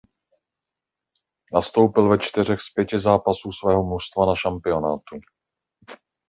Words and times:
Nastoupil 1.53 2.09
ve 2.09 2.17
čtyřech 2.19 2.61
z 2.61 2.69
pěti 2.73 2.99
zápasů 2.99 3.51
svého 3.51 3.83
mužstva 3.83 4.25
na 4.25 4.35
šampionátu. 4.35 5.15